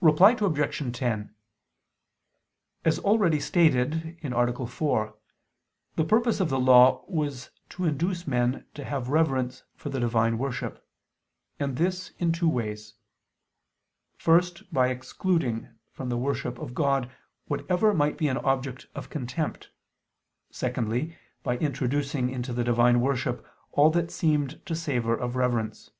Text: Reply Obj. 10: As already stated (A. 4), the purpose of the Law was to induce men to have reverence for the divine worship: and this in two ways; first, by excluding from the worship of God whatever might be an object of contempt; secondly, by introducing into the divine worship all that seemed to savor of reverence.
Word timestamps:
Reply 0.00 0.36
Obj. 0.40 0.96
10: 0.96 1.34
As 2.84 3.00
already 3.00 3.40
stated 3.40 4.16
(A. 4.22 4.66
4), 4.66 5.14
the 5.96 6.04
purpose 6.04 6.38
of 6.38 6.50
the 6.50 6.60
Law 6.60 7.04
was 7.08 7.50
to 7.70 7.84
induce 7.84 8.28
men 8.28 8.64
to 8.74 8.84
have 8.84 9.08
reverence 9.08 9.64
for 9.74 9.88
the 9.88 9.98
divine 9.98 10.38
worship: 10.38 10.86
and 11.58 11.74
this 11.74 12.12
in 12.20 12.30
two 12.30 12.48
ways; 12.48 12.94
first, 14.16 14.72
by 14.72 14.86
excluding 14.86 15.70
from 15.90 16.10
the 16.10 16.16
worship 16.16 16.60
of 16.60 16.72
God 16.72 17.10
whatever 17.48 17.92
might 17.92 18.16
be 18.16 18.28
an 18.28 18.38
object 18.38 18.86
of 18.94 19.10
contempt; 19.10 19.70
secondly, 20.48 21.18
by 21.42 21.58
introducing 21.58 22.30
into 22.30 22.52
the 22.52 22.62
divine 22.62 23.00
worship 23.00 23.44
all 23.72 23.90
that 23.90 24.12
seemed 24.12 24.64
to 24.64 24.76
savor 24.76 25.16
of 25.16 25.34
reverence. 25.34 25.90